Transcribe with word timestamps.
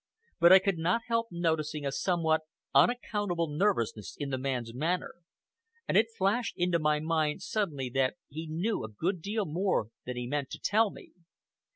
But 0.39 0.51
I 0.51 0.57
could 0.57 0.79
not 0.79 1.03
help 1.09 1.27
noticing 1.29 1.85
a 1.85 1.91
somewhat 1.91 2.41
unaccountable 2.73 3.47
nervousness 3.51 4.15
in 4.17 4.31
the 4.31 4.37
man's 4.39 4.73
manner, 4.73 5.13
and 5.87 5.95
it 5.95 6.07
flashed 6.17 6.55
into 6.57 6.79
my 6.79 6.99
mind 6.99 7.43
suddenly 7.43 7.87
that 7.91 8.15
he 8.27 8.47
knew 8.47 8.83
a 8.83 8.89
good 8.89 9.21
deal 9.21 9.45
more 9.45 9.89
than 10.07 10.15
he 10.17 10.25
meant 10.25 10.49
to 10.49 10.59
tell 10.59 10.89
me. 10.89 11.11